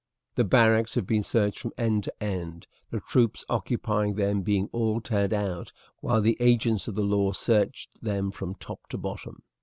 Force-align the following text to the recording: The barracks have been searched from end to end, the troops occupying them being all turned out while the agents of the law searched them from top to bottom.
The 0.33 0.43
barracks 0.43 0.95
have 0.95 1.05
been 1.05 1.21
searched 1.21 1.59
from 1.59 1.73
end 1.77 2.05
to 2.05 2.23
end, 2.23 2.65
the 2.89 3.01
troops 3.01 3.45
occupying 3.47 4.15
them 4.15 4.41
being 4.41 4.67
all 4.71 4.99
turned 4.99 5.31
out 5.31 5.71
while 5.99 6.21
the 6.21 6.37
agents 6.39 6.87
of 6.87 6.95
the 6.95 7.03
law 7.03 7.33
searched 7.33 8.01
them 8.03 8.31
from 8.31 8.55
top 8.55 8.89
to 8.89 8.97
bottom. 8.97 9.43